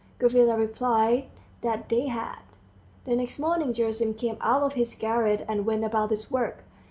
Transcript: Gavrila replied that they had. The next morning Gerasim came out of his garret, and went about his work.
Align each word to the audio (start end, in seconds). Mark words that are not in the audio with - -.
Gavrila 0.17 0.57
replied 0.57 1.25
that 1.61 1.87
they 1.89 2.07
had. 2.07 2.39
The 3.05 3.15
next 3.15 3.37
morning 3.37 3.71
Gerasim 3.71 4.15
came 4.15 4.37
out 4.41 4.63
of 4.63 4.73
his 4.73 4.95
garret, 4.95 5.45
and 5.47 5.63
went 5.63 5.83
about 5.85 6.09
his 6.09 6.31
work. 6.31 6.63